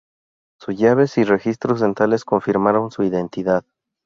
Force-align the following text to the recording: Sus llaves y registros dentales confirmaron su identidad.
Sus 0.59 0.75
llaves 0.79 1.19
y 1.19 1.23
registros 1.23 1.79
dentales 1.81 2.25
confirmaron 2.25 2.89
su 2.89 3.03
identidad. 3.03 3.63